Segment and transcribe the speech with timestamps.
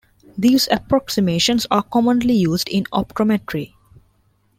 [0.35, 3.73] These approximations are commonly used in optometry.